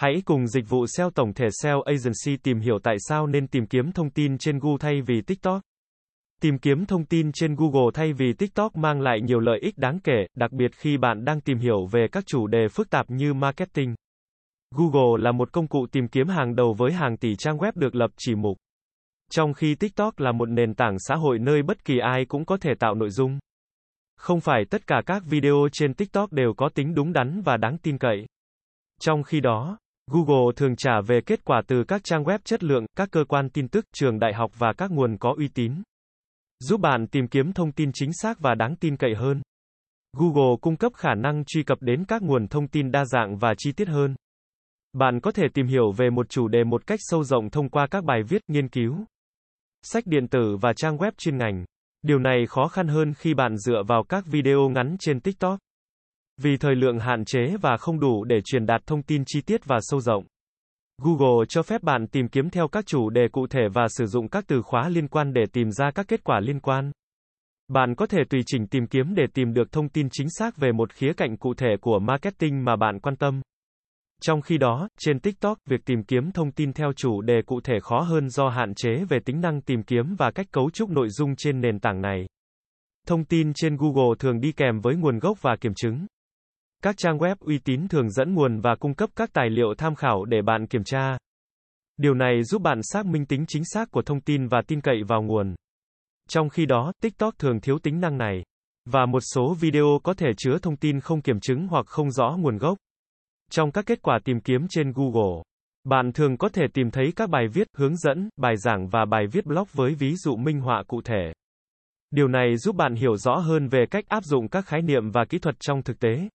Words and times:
Hãy 0.00 0.22
cùng 0.24 0.46
dịch 0.46 0.68
vụ 0.68 0.86
SEO 0.86 1.10
tổng 1.10 1.34
thể 1.34 1.48
SEO 1.62 1.82
Agency 1.82 2.36
tìm 2.42 2.60
hiểu 2.60 2.78
tại 2.82 2.96
sao 2.98 3.26
nên 3.26 3.48
tìm 3.48 3.66
kiếm 3.66 3.92
thông 3.92 4.10
tin 4.10 4.38
trên 4.38 4.58
Google 4.58 4.76
thay 4.80 5.00
vì 5.06 5.20
TikTok. 5.22 5.62
Tìm 6.42 6.58
kiếm 6.58 6.86
thông 6.86 7.04
tin 7.04 7.32
trên 7.32 7.54
Google 7.54 7.90
thay 7.94 8.12
vì 8.12 8.32
TikTok 8.32 8.76
mang 8.76 9.00
lại 9.00 9.20
nhiều 9.20 9.40
lợi 9.40 9.58
ích 9.62 9.78
đáng 9.78 9.98
kể, 10.04 10.26
đặc 10.34 10.52
biệt 10.52 10.74
khi 10.76 10.96
bạn 10.96 11.24
đang 11.24 11.40
tìm 11.40 11.58
hiểu 11.58 11.86
về 11.86 12.06
các 12.12 12.24
chủ 12.26 12.46
đề 12.46 12.68
phức 12.68 12.90
tạp 12.90 13.10
như 13.10 13.34
marketing. 13.34 13.94
Google 14.74 15.22
là 15.22 15.32
một 15.32 15.52
công 15.52 15.68
cụ 15.68 15.86
tìm 15.92 16.08
kiếm 16.08 16.28
hàng 16.28 16.56
đầu 16.56 16.74
với 16.78 16.92
hàng 16.92 17.16
tỷ 17.16 17.36
trang 17.36 17.58
web 17.58 17.72
được 17.74 17.94
lập 17.94 18.10
chỉ 18.18 18.34
mục. 18.34 18.56
Trong 19.30 19.54
khi 19.54 19.74
TikTok 19.74 20.20
là 20.20 20.32
một 20.32 20.48
nền 20.48 20.74
tảng 20.74 20.96
xã 20.98 21.14
hội 21.14 21.38
nơi 21.38 21.62
bất 21.62 21.84
kỳ 21.84 21.98
ai 21.98 22.24
cũng 22.24 22.44
có 22.44 22.56
thể 22.56 22.70
tạo 22.78 22.94
nội 22.94 23.10
dung. 23.10 23.38
Không 24.16 24.40
phải 24.40 24.64
tất 24.70 24.86
cả 24.86 25.02
các 25.06 25.22
video 25.26 25.68
trên 25.72 25.94
TikTok 25.94 26.32
đều 26.32 26.54
có 26.56 26.68
tính 26.74 26.94
đúng 26.94 27.12
đắn 27.12 27.42
và 27.44 27.56
đáng 27.56 27.78
tin 27.78 27.98
cậy. 27.98 28.26
Trong 29.00 29.22
khi 29.22 29.40
đó, 29.40 29.78
Google 30.12 30.52
thường 30.56 30.76
trả 30.76 31.00
về 31.06 31.20
kết 31.26 31.44
quả 31.44 31.62
từ 31.66 31.84
các 31.88 32.04
trang 32.04 32.24
web 32.24 32.38
chất 32.44 32.64
lượng, 32.64 32.86
các 32.96 33.08
cơ 33.12 33.24
quan 33.28 33.50
tin 33.50 33.68
tức, 33.68 33.84
trường 33.94 34.18
đại 34.18 34.34
học 34.34 34.50
và 34.58 34.72
các 34.78 34.90
nguồn 34.90 35.16
có 35.18 35.34
uy 35.36 35.48
tín. 35.48 35.72
Giúp 36.60 36.80
bạn 36.80 37.06
tìm 37.06 37.28
kiếm 37.28 37.52
thông 37.52 37.72
tin 37.72 37.90
chính 37.94 38.10
xác 38.12 38.40
và 38.40 38.54
đáng 38.54 38.76
tin 38.76 38.96
cậy 38.96 39.14
hơn. 39.14 39.42
Google 40.16 40.56
cung 40.60 40.76
cấp 40.76 40.92
khả 40.94 41.14
năng 41.14 41.44
truy 41.44 41.62
cập 41.62 41.78
đến 41.80 42.04
các 42.08 42.22
nguồn 42.22 42.48
thông 42.48 42.68
tin 42.68 42.90
đa 42.90 43.04
dạng 43.04 43.36
và 43.36 43.54
chi 43.58 43.72
tiết 43.72 43.88
hơn. 43.88 44.14
Bạn 44.92 45.20
có 45.20 45.32
thể 45.32 45.44
tìm 45.54 45.66
hiểu 45.66 45.92
về 45.92 46.10
một 46.10 46.28
chủ 46.28 46.48
đề 46.48 46.64
một 46.64 46.86
cách 46.86 46.98
sâu 47.02 47.24
rộng 47.24 47.50
thông 47.50 47.68
qua 47.68 47.86
các 47.90 48.04
bài 48.04 48.22
viết, 48.28 48.42
nghiên 48.48 48.68
cứu, 48.68 49.04
sách 49.82 50.06
điện 50.06 50.28
tử 50.28 50.56
và 50.60 50.72
trang 50.76 50.96
web 50.96 51.12
chuyên 51.18 51.38
ngành. 51.38 51.64
Điều 52.02 52.18
này 52.18 52.46
khó 52.48 52.68
khăn 52.68 52.88
hơn 52.88 53.14
khi 53.14 53.34
bạn 53.34 53.56
dựa 53.56 53.82
vào 53.88 54.04
các 54.08 54.26
video 54.26 54.68
ngắn 54.68 54.96
trên 55.00 55.20
TikTok. 55.20 55.58
Vì 56.42 56.56
thời 56.56 56.74
lượng 56.74 56.98
hạn 56.98 57.24
chế 57.24 57.56
và 57.60 57.76
không 57.76 58.00
đủ 58.00 58.24
để 58.24 58.40
truyền 58.44 58.66
đạt 58.66 58.80
thông 58.86 59.02
tin 59.02 59.22
chi 59.26 59.40
tiết 59.40 59.64
và 59.64 59.78
sâu 59.80 60.00
rộng. 60.00 60.24
Google 61.02 61.46
cho 61.48 61.62
phép 61.62 61.82
bạn 61.82 62.06
tìm 62.06 62.28
kiếm 62.28 62.50
theo 62.50 62.68
các 62.68 62.86
chủ 62.86 63.10
đề 63.10 63.28
cụ 63.32 63.46
thể 63.46 63.60
và 63.74 63.86
sử 63.88 64.06
dụng 64.06 64.28
các 64.28 64.44
từ 64.46 64.62
khóa 64.62 64.88
liên 64.88 65.08
quan 65.08 65.32
để 65.32 65.42
tìm 65.52 65.70
ra 65.70 65.90
các 65.94 66.08
kết 66.08 66.24
quả 66.24 66.40
liên 66.40 66.60
quan. 66.60 66.92
Bạn 67.68 67.94
có 67.94 68.06
thể 68.06 68.18
tùy 68.30 68.40
chỉnh 68.46 68.66
tìm 68.66 68.86
kiếm 68.86 69.14
để 69.14 69.24
tìm 69.34 69.54
được 69.54 69.72
thông 69.72 69.88
tin 69.88 70.08
chính 70.12 70.26
xác 70.30 70.56
về 70.56 70.72
một 70.72 70.92
khía 70.92 71.12
cạnh 71.16 71.36
cụ 71.36 71.54
thể 71.54 71.68
của 71.80 71.98
marketing 71.98 72.64
mà 72.64 72.76
bạn 72.76 73.00
quan 73.00 73.16
tâm. 73.16 73.40
Trong 74.22 74.40
khi 74.40 74.58
đó, 74.58 74.88
trên 74.98 75.20
TikTok, 75.20 75.58
việc 75.66 75.84
tìm 75.84 76.02
kiếm 76.02 76.32
thông 76.32 76.52
tin 76.52 76.72
theo 76.72 76.92
chủ 76.96 77.20
đề 77.20 77.42
cụ 77.46 77.60
thể 77.64 77.74
khó 77.82 78.00
hơn 78.00 78.28
do 78.28 78.48
hạn 78.48 78.74
chế 78.74 79.04
về 79.08 79.18
tính 79.24 79.40
năng 79.40 79.60
tìm 79.60 79.82
kiếm 79.82 80.14
và 80.18 80.30
cách 80.30 80.46
cấu 80.52 80.70
trúc 80.70 80.90
nội 80.90 81.08
dung 81.08 81.36
trên 81.36 81.60
nền 81.60 81.78
tảng 81.78 82.00
này. 82.00 82.26
Thông 83.06 83.24
tin 83.24 83.52
trên 83.54 83.76
Google 83.76 84.14
thường 84.18 84.40
đi 84.40 84.52
kèm 84.52 84.80
với 84.80 84.96
nguồn 84.96 85.18
gốc 85.18 85.38
và 85.42 85.56
kiểm 85.60 85.72
chứng. 85.74 86.06
Các 86.82 86.96
trang 86.98 87.18
web 87.18 87.36
uy 87.40 87.58
tín 87.58 87.88
thường 87.88 88.10
dẫn 88.10 88.34
nguồn 88.34 88.60
và 88.60 88.74
cung 88.80 88.94
cấp 88.94 89.10
các 89.16 89.30
tài 89.32 89.50
liệu 89.50 89.74
tham 89.78 89.94
khảo 89.94 90.24
để 90.24 90.42
bạn 90.42 90.66
kiểm 90.66 90.84
tra. 90.84 91.18
Điều 91.96 92.14
này 92.14 92.42
giúp 92.42 92.62
bạn 92.62 92.80
xác 92.82 93.06
minh 93.06 93.26
tính 93.26 93.44
chính 93.48 93.62
xác 93.64 93.90
của 93.90 94.02
thông 94.02 94.20
tin 94.20 94.46
và 94.46 94.62
tin 94.66 94.80
cậy 94.80 95.02
vào 95.08 95.22
nguồn. 95.22 95.54
Trong 96.28 96.48
khi 96.48 96.66
đó, 96.66 96.92
TikTok 97.02 97.38
thường 97.38 97.60
thiếu 97.60 97.78
tính 97.78 98.00
năng 98.00 98.18
này. 98.18 98.42
Và 98.84 99.06
một 99.06 99.20
số 99.20 99.54
video 99.60 99.98
có 100.02 100.14
thể 100.14 100.26
chứa 100.36 100.58
thông 100.62 100.76
tin 100.76 101.00
không 101.00 101.22
kiểm 101.22 101.40
chứng 101.40 101.66
hoặc 101.66 101.86
không 101.86 102.10
rõ 102.10 102.36
nguồn 102.38 102.58
gốc. 102.58 102.78
Trong 103.50 103.72
các 103.72 103.86
kết 103.86 104.02
quả 104.02 104.18
tìm 104.24 104.40
kiếm 104.40 104.66
trên 104.70 104.92
Google, 104.92 105.42
bạn 105.84 106.12
thường 106.12 106.36
có 106.36 106.48
thể 106.48 106.62
tìm 106.74 106.90
thấy 106.90 107.12
các 107.16 107.30
bài 107.30 107.46
viết, 107.52 107.66
hướng 107.76 107.96
dẫn, 107.96 108.28
bài 108.36 108.56
giảng 108.56 108.88
và 108.88 109.04
bài 109.04 109.26
viết 109.32 109.46
blog 109.46 109.68
với 109.72 109.94
ví 109.94 110.14
dụ 110.16 110.36
minh 110.36 110.60
họa 110.60 110.82
cụ 110.86 111.00
thể. 111.04 111.32
Điều 112.10 112.28
này 112.28 112.56
giúp 112.56 112.76
bạn 112.76 112.94
hiểu 112.94 113.16
rõ 113.16 113.36
hơn 113.36 113.68
về 113.68 113.84
cách 113.90 114.04
áp 114.08 114.24
dụng 114.24 114.48
các 114.48 114.66
khái 114.66 114.82
niệm 114.82 115.10
và 115.10 115.24
kỹ 115.28 115.38
thuật 115.38 115.54
trong 115.60 115.82
thực 115.82 116.00
tế. 116.00 116.28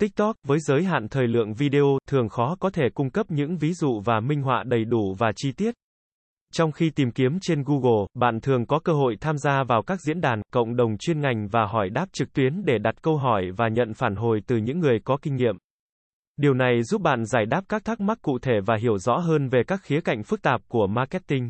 TikTok, 0.00 0.36
với 0.46 0.58
giới 0.60 0.84
hạn 0.84 1.08
thời 1.08 1.28
lượng 1.28 1.54
video, 1.54 1.98
thường 2.08 2.28
khó 2.28 2.56
có 2.60 2.70
thể 2.70 2.84
cung 2.94 3.10
cấp 3.10 3.26
những 3.28 3.56
ví 3.56 3.72
dụ 3.72 4.00
và 4.04 4.20
minh 4.20 4.42
họa 4.42 4.64
đầy 4.66 4.84
đủ 4.84 5.14
và 5.18 5.32
chi 5.36 5.52
tiết. 5.52 5.74
Trong 6.52 6.72
khi 6.72 6.90
tìm 6.90 7.10
kiếm 7.10 7.38
trên 7.40 7.62
Google, 7.62 8.06
bạn 8.14 8.40
thường 8.40 8.66
có 8.66 8.78
cơ 8.84 8.92
hội 8.92 9.16
tham 9.20 9.38
gia 9.38 9.62
vào 9.64 9.82
các 9.82 10.00
diễn 10.00 10.20
đàn, 10.20 10.42
cộng 10.52 10.76
đồng 10.76 10.98
chuyên 10.98 11.20
ngành 11.20 11.48
và 11.48 11.66
hỏi 11.66 11.90
đáp 11.90 12.06
trực 12.12 12.32
tuyến 12.32 12.64
để 12.64 12.78
đặt 12.78 13.02
câu 13.02 13.16
hỏi 13.16 13.44
và 13.56 13.68
nhận 13.68 13.94
phản 13.94 14.16
hồi 14.16 14.40
từ 14.46 14.56
những 14.56 14.78
người 14.78 14.98
có 15.04 15.16
kinh 15.22 15.36
nghiệm. 15.36 15.56
Điều 16.36 16.54
này 16.54 16.82
giúp 16.82 17.02
bạn 17.02 17.24
giải 17.24 17.46
đáp 17.46 17.64
các 17.68 17.84
thắc 17.84 18.00
mắc 18.00 18.18
cụ 18.22 18.38
thể 18.42 18.60
và 18.66 18.76
hiểu 18.76 18.98
rõ 18.98 19.16
hơn 19.16 19.48
về 19.48 19.62
các 19.66 19.80
khía 19.82 20.00
cạnh 20.00 20.22
phức 20.22 20.42
tạp 20.42 20.60
của 20.68 20.86
marketing. 20.86 21.48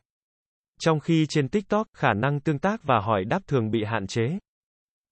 Trong 0.80 1.00
khi 1.00 1.26
trên 1.28 1.48
TikTok, 1.48 1.86
khả 1.96 2.12
năng 2.12 2.40
tương 2.40 2.58
tác 2.58 2.84
và 2.84 3.00
hỏi 3.00 3.24
đáp 3.24 3.40
thường 3.46 3.70
bị 3.70 3.84
hạn 3.84 4.06
chế. 4.06 4.38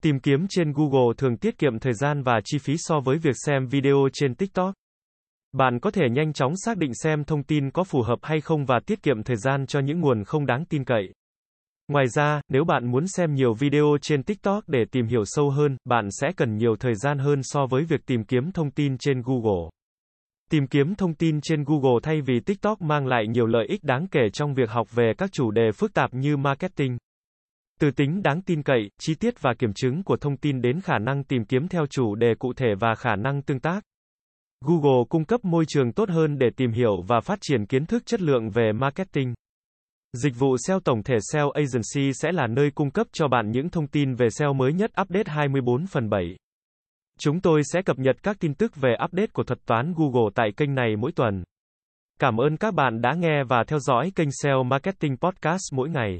Tìm 0.03 0.19
kiếm 0.19 0.45
trên 0.49 0.73
Google 0.73 1.13
thường 1.17 1.37
tiết 1.37 1.57
kiệm 1.57 1.79
thời 1.79 1.93
gian 1.93 2.23
và 2.23 2.39
chi 2.45 2.57
phí 2.57 2.73
so 2.77 2.99
với 2.99 3.17
việc 3.17 3.35
xem 3.45 3.67
video 3.67 4.07
trên 4.13 4.35
TikTok. 4.35 4.73
Bạn 5.51 5.79
có 5.79 5.91
thể 5.91 6.09
nhanh 6.11 6.33
chóng 6.33 6.53
xác 6.65 6.77
định 6.77 6.91
xem 6.93 7.23
thông 7.23 7.43
tin 7.43 7.71
có 7.71 7.83
phù 7.83 8.01
hợp 8.01 8.19
hay 8.21 8.41
không 8.41 8.65
và 8.65 8.79
tiết 8.85 9.03
kiệm 9.03 9.23
thời 9.23 9.35
gian 9.35 9.65
cho 9.65 9.79
những 9.79 9.99
nguồn 9.99 10.23
không 10.23 10.45
đáng 10.45 10.65
tin 10.65 10.83
cậy. 10.83 11.13
Ngoài 11.87 12.07
ra, 12.07 12.41
nếu 12.49 12.63
bạn 12.63 12.91
muốn 12.91 13.07
xem 13.07 13.33
nhiều 13.33 13.53
video 13.53 13.97
trên 14.01 14.23
TikTok 14.23 14.63
để 14.67 14.85
tìm 14.91 15.07
hiểu 15.07 15.23
sâu 15.25 15.49
hơn, 15.49 15.77
bạn 15.85 16.07
sẽ 16.11 16.27
cần 16.37 16.57
nhiều 16.57 16.75
thời 16.79 16.95
gian 16.95 17.19
hơn 17.19 17.39
so 17.43 17.65
với 17.65 17.83
việc 17.83 18.05
tìm 18.05 18.23
kiếm 18.23 18.51
thông 18.51 18.71
tin 18.71 18.97
trên 18.97 19.21
Google. 19.21 19.69
Tìm 20.51 20.67
kiếm 20.67 20.95
thông 20.95 21.13
tin 21.13 21.41
trên 21.41 21.63
Google 21.63 21.99
thay 22.03 22.21
vì 22.21 22.39
TikTok 22.39 22.81
mang 22.81 23.07
lại 23.07 23.27
nhiều 23.27 23.45
lợi 23.45 23.65
ích 23.67 23.83
đáng 23.83 24.07
kể 24.11 24.29
trong 24.33 24.53
việc 24.53 24.69
học 24.69 24.87
về 24.95 25.13
các 25.17 25.31
chủ 25.31 25.51
đề 25.51 25.71
phức 25.71 25.93
tạp 25.93 26.13
như 26.13 26.37
marketing. 26.37 26.97
Từ 27.79 27.91
tính 27.91 28.21
đáng 28.23 28.41
tin 28.41 28.63
cậy, 28.63 28.89
chi 28.99 29.15
tiết 29.15 29.41
và 29.41 29.53
kiểm 29.59 29.73
chứng 29.73 30.03
của 30.03 30.17
thông 30.17 30.37
tin 30.37 30.61
đến 30.61 30.81
khả 30.81 30.97
năng 30.97 31.23
tìm 31.23 31.45
kiếm 31.45 31.67
theo 31.67 31.85
chủ 31.89 32.15
đề 32.15 32.35
cụ 32.39 32.53
thể 32.53 32.67
và 32.79 32.95
khả 32.95 33.15
năng 33.15 33.41
tương 33.41 33.59
tác. 33.59 33.83
Google 34.65 35.03
cung 35.09 35.25
cấp 35.25 35.45
môi 35.45 35.65
trường 35.67 35.93
tốt 35.93 36.09
hơn 36.09 36.37
để 36.37 36.47
tìm 36.57 36.71
hiểu 36.71 37.01
và 37.07 37.19
phát 37.19 37.39
triển 37.41 37.65
kiến 37.65 37.85
thức 37.85 38.05
chất 38.05 38.21
lượng 38.21 38.49
về 38.49 38.71
marketing. 38.71 39.33
Dịch 40.13 40.33
vụ 40.39 40.57
SEO 40.67 40.79
tổng 40.79 41.03
thể 41.03 41.15
SEO 41.31 41.49
Agency 41.49 42.13
sẽ 42.13 42.31
là 42.31 42.47
nơi 42.47 42.71
cung 42.75 42.91
cấp 42.91 43.07
cho 43.11 43.27
bạn 43.27 43.51
những 43.51 43.69
thông 43.69 43.87
tin 43.87 44.15
về 44.15 44.29
SEO 44.29 44.53
mới 44.53 44.73
nhất 44.73 44.91
update 45.01 45.31
24 45.31 45.87
phần 45.87 46.09
7. 46.09 46.35
Chúng 47.19 47.41
tôi 47.41 47.61
sẽ 47.73 47.81
cập 47.81 47.99
nhật 47.99 48.15
các 48.23 48.37
tin 48.39 48.53
tức 48.53 48.75
về 48.75 48.95
update 49.05 49.27
của 49.27 49.43
thuật 49.43 49.59
toán 49.65 49.93
Google 49.97 50.29
tại 50.35 50.49
kênh 50.57 50.75
này 50.75 50.95
mỗi 50.95 51.11
tuần. 51.11 51.43
Cảm 52.19 52.37
ơn 52.37 52.57
các 52.57 52.73
bạn 52.73 53.01
đã 53.01 53.13
nghe 53.13 53.43
và 53.43 53.63
theo 53.67 53.79
dõi 53.79 54.11
kênh 54.15 54.29
SEO 54.43 54.63
Marketing 54.63 55.17
Podcast 55.17 55.73
mỗi 55.73 55.89
ngày. 55.89 56.19